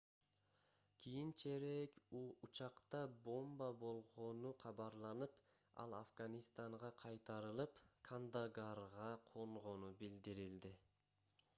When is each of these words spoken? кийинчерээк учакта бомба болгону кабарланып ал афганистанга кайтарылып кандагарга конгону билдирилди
кийинчерээк 1.01 1.93
учакта 2.47 3.01
бомба 3.27 3.67
болгону 3.83 4.53
кабарланып 4.63 5.35
ал 5.83 5.95
афганистанга 5.99 6.91
кайтарылып 7.03 7.79
кандагарга 8.11 9.11
конгону 9.31 9.93
билдирилди 10.03 10.73